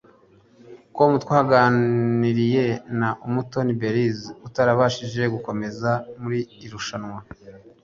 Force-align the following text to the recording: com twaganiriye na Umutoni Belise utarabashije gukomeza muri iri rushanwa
com 0.95 1.11
twaganiriye 1.23 2.65
na 2.99 3.09
Umutoni 3.27 3.71
Belise 3.81 4.29
utarabashije 4.47 5.21
gukomeza 5.33 5.91
muri 6.21 6.39
iri 6.55 6.67
rushanwa 6.73 7.19